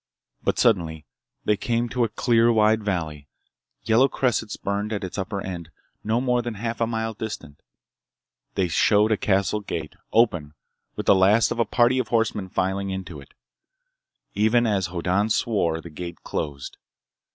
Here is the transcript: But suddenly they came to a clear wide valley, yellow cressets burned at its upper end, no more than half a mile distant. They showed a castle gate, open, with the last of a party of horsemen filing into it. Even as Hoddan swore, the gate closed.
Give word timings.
But 0.43 0.57
suddenly 0.57 1.05
they 1.45 1.55
came 1.55 1.87
to 1.89 2.03
a 2.03 2.09
clear 2.09 2.51
wide 2.51 2.83
valley, 2.83 3.27
yellow 3.83 4.07
cressets 4.07 4.57
burned 4.57 4.91
at 4.91 5.03
its 5.03 5.15
upper 5.19 5.39
end, 5.39 5.69
no 6.03 6.19
more 6.19 6.41
than 6.41 6.55
half 6.55 6.81
a 6.81 6.87
mile 6.87 7.13
distant. 7.13 7.61
They 8.55 8.67
showed 8.67 9.11
a 9.11 9.15
castle 9.17 9.59
gate, 9.59 9.93
open, 10.11 10.55
with 10.95 11.05
the 11.05 11.13
last 11.13 11.51
of 11.51 11.59
a 11.59 11.65
party 11.65 11.99
of 11.99 12.07
horsemen 12.07 12.49
filing 12.49 12.89
into 12.89 13.21
it. 13.21 13.35
Even 14.33 14.65
as 14.65 14.87
Hoddan 14.87 15.29
swore, 15.29 15.79
the 15.81 15.91
gate 15.91 16.23
closed. 16.23 16.77